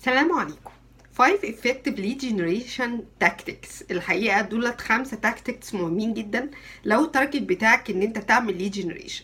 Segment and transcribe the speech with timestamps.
[0.00, 0.70] السلام عليكم.
[1.18, 2.90] 5 effective lead generation
[3.24, 3.82] tactics.
[3.90, 6.50] الحقيقة دولت خمسة tactics مهمين جدا.
[6.84, 9.22] لو ال target بتاعك إن أنت تعمل lead generation.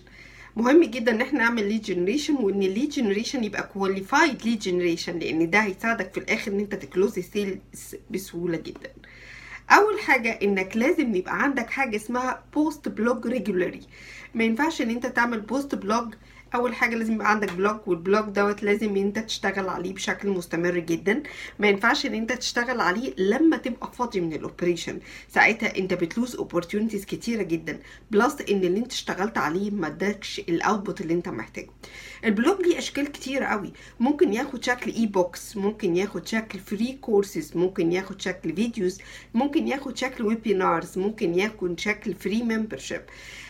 [0.57, 5.51] مهم جدا إن إحنا نعمل lead generation وإن lead generation يبقى qualified lead generation لأن
[5.51, 7.59] ده هيساعدك في الآخر إن أنت ت close ال sales
[8.11, 8.91] بسهولة جدا.
[9.71, 13.81] أول حاجة إنك لازم يبقى عندك حاجة اسمها post blog regularly
[14.35, 16.15] ما ينفعش إن أنت تعمل post blog
[16.57, 20.79] أول حاجة لازم يبقى عندك blog وال blog دوت لازم أنت تشتغل عليه بشكل مستمر
[20.79, 21.23] جدا.
[21.59, 26.09] ما ينفعش إن أنت تشتغل عليه لما تبقى فاضي من ال operation ساعتها أنت بت
[26.09, 27.79] lose opportunities كتيرة جدا.
[28.11, 31.71] plus إن اللي أنت اشتغلت عليه ما ادكش ال output اللي أنت محتاجه.
[32.25, 33.73] ال blog ليه أشكال كتيرة قوي.
[34.01, 38.99] ممكن ياخد شكل e-books ممكن ياخد شكل free courses ممكن ياخد شكل videos
[39.35, 43.03] ممكن ياخد شكل webinars ممكن ياخد شكل free membership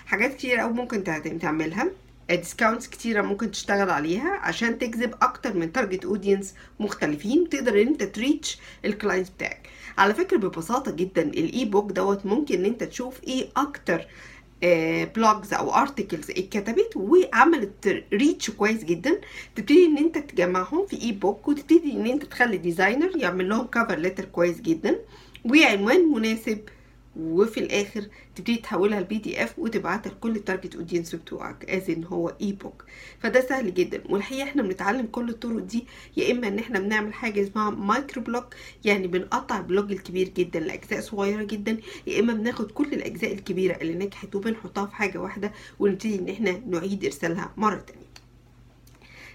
[0.07, 1.05] حاجات كتير قوي ممكن
[1.41, 1.91] تعملها.
[2.31, 8.03] discounts كتيرة ممكن تشتغل عليها عشان تجذب أكتر من target audience مختلفين تقدر إن أنت
[8.03, 9.69] ت reach ال client بتاعك.
[9.99, 14.07] على فكرة ببساطة جدا ال e-book دوت ممكن إن أنت تشوف إيه أكتر
[15.17, 19.21] blogs أو articles اتكتبت وعملت reach كويس جدا.
[19.57, 24.25] تبتدي إن أنت تجمعهم في e-book وتبتدي إن أنت تخلي designer يعمل لهم cover letter
[24.25, 24.99] كويس جدا.
[25.45, 26.59] وعنوان مناسب.
[27.21, 32.33] وفي الآخر تبتدي تحولها ل PDF وتبعتها لكل ال target audience بتوعك as إن هو
[32.43, 32.85] e-book
[33.21, 34.03] فده سهل جدا.
[34.09, 38.45] والحقيقة إحنا بنتعلم كل الطرق دي يا إما إن إحنا بنعمل حاجة اسمها micro blog
[38.85, 43.75] يعني بنقطع ال blog الكبير جدا لأجزاء صغيرة جدا يا إما بناخد كل الأجزاء الكبيرة
[43.75, 48.06] اللي نجحت وبنحطها في حاجة واحدة ونبتدي إن إحنا نعيد إرسالها مرة تانية.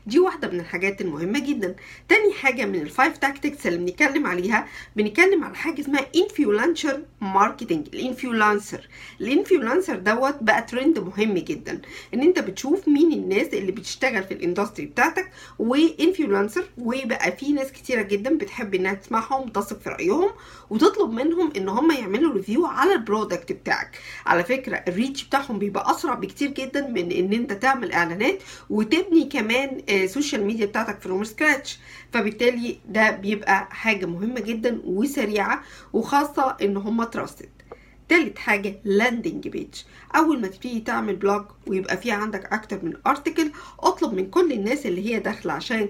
[0.05, 1.75] دي واحدة من الحاجات المهمة جدا.
[2.09, 7.87] تاني حاجة من ال five tactics اللي بنتكلم عليها بنتكلم على حاجة اسمها influencer marketing
[7.93, 8.87] ال influencer
[9.21, 11.81] ال influencer دوت بقى ترند مهم جدا.
[12.13, 17.51] إن أنت بتشوف مين الناس اللي بتشتغل في ال industry بتاعتك و influencer وبقى في
[17.53, 20.29] ناس كتيرة جدا بتحب إنها تسمعهم وتثق في رأيهم
[20.69, 23.97] وتطلب منهم إن هم يعملوا review على ال product بتاعك.
[24.25, 28.39] على فكرة ال reach بتاعهم بيبقى أسرع بكتير جدا من إن أنت تعمل إعلانات
[28.69, 31.79] وتبني كمان ال social media بتاعتك from scratch
[32.13, 35.61] فبالتالي ده بيبقى حاجة مهمة جدا وسريعة
[35.93, 37.49] وخاصة إن هم trusted
[38.11, 39.67] تالت حاجة landing page
[40.15, 44.85] أول ما تبتدي تعمل blog ويبقى فيه عندك أكتر من article اطلب من كل الناس
[44.85, 45.89] اللي هي داخلة عشان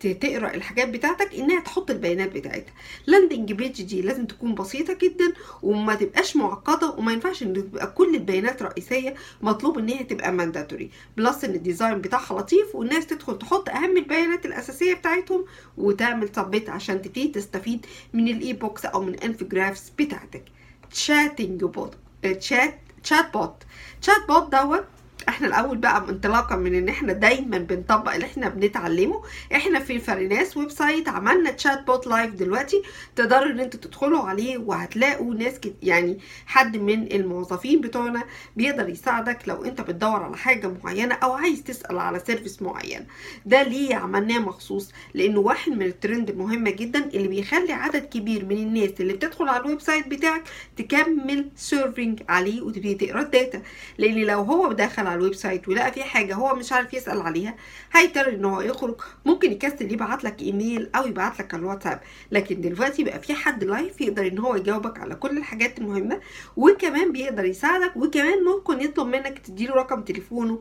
[0.00, 2.72] تقرأ الحاجات بتاعتك إنها تحط البيانات بتاعتها.
[3.06, 5.32] landing page دي لازم تكون بسيطة جدا
[5.62, 10.90] وما تبقاش معقدة وما ينفعش إن تبقى كل البيانات رئيسية مطلوب إن هي تبقى mandatory
[11.16, 15.44] plus إن ال design بتاعها لطيف والناس تدخل تحط أهم البيانات الأساسية بتاعتهم
[15.78, 20.42] وتعمل submit عشان تبتدي تستفيد من ال e-books أو من ال infographics بتاعتك.
[20.92, 21.92] chatting bot
[22.22, 22.74] chat
[23.04, 23.54] chat bot
[24.02, 24.84] chat bot دوت
[25.28, 29.22] إحنا الأول بقى انطلاقا من إن إحنا دايما بنطبق اللي إحنا بنتعلمه.
[29.54, 32.82] إحنا في فريناس website عملنا chat bot live دلوقتي.
[33.16, 38.22] تقدروا إن أنتوا تدخلوا عليه وهتلاقوا ناس كت يعني حد من الموظفين بتوعنا
[38.56, 43.06] بيقدر يساعدك لو انت بتدور على حاجة معينة أو عايز تسأل على service معين.
[43.46, 48.56] ده ليه عملناه مخصوص؟ لأنه واحد من الترند المهمه جدا اللي بيخلي عدد كبير من
[48.56, 50.42] الناس اللي بتدخل على ال website بتاعك
[50.76, 53.62] تكمل surfing عليه وتبتدي تقرأ ال data
[53.98, 57.54] لأن لو هو دخل على ال website ولقى في حاجة هو مش عارف يسأل عليها.
[57.92, 59.00] هيضطر إن هو يخرج.
[59.26, 62.00] ممكن يكسل يبعت لك إيميل أو يبعت لك على الواتساب.
[62.30, 66.20] لكن دلوقتي بقى في حد live يقدر إن هو يجاوبك على كل الحاجات المهمة.
[66.56, 67.96] وكمان بيقدر يساعدك.
[67.96, 70.60] وكمان ممكن يطلب منك تديله رقم تليفونه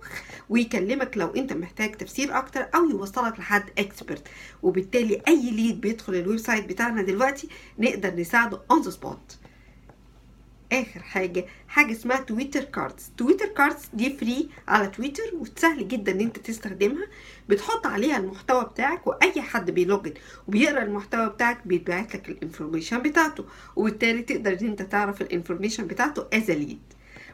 [0.50, 4.28] ويكلمك لو أنت محتاج تفسير أكتر أو يوصلك لحد expert
[4.64, 7.48] وبالتالي أي lead بيدخل ال website بتاعنا دلوقتي
[7.80, 9.38] نقدر نساعده on the spot
[10.72, 16.20] آخر حاجة حاجة اسمها Twitter Cards Twitter Cards دي free على تويتر وسهل جدا إن
[16.20, 17.08] أنت تستخدمها.
[17.50, 20.14] بتحط عليها المحتوى بتاعك وأي حد بي login
[20.48, 23.46] وبيقرأ المحتوى بتاعك بيتبعت لك ال information بتاعته
[23.76, 26.80] وبالتالي تقدر إن أنت تعرف ال information بتاعته as lead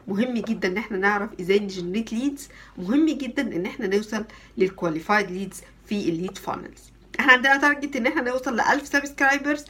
[0.08, 2.48] مهم جدا إن إحنا نعرف إزاي ن generate leads
[2.78, 4.24] مهم جدا إن إحنا نوصل
[4.58, 8.86] لل qualified leads في ال lead funnels إحنا عندنا target إن إحنا نوصل ل 1000
[8.86, 9.64] subscribers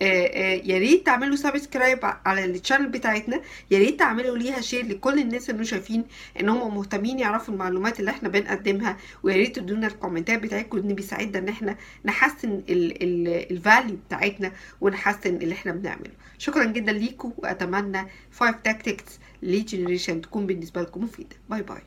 [0.00, 3.40] يا ريت تعملوا subscribe على ال channel بتاعتنا.
[3.70, 6.04] يا ريت تعملوا ليها share لكل الناس اللي شايفين
[6.40, 8.96] إن هم مهتمين يعرفوا المعلومات اللي إحنا بنقدمها.
[9.22, 15.54] ويا ريت تدونا الكومنتات بتاعتكم إن بيساعدنا إن إحنا نحسن ال value بتاعتنا ونحسن اللي
[15.54, 16.12] إحنا بنعمله.
[16.38, 21.36] شكرا جدا ليكم وأتمنى 5 tactics lead generation تكون بالنسبة لكم مفيدة.
[21.50, 21.82] bye bye